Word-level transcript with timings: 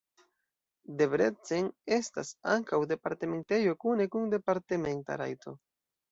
Debrecen 1.01 1.67
estas 1.97 2.31
ankaŭ 2.53 2.79
departementejo 2.91 3.75
kune 3.83 4.07
kun 4.15 4.25
departementa 4.33 5.19
rajto. 5.23 5.55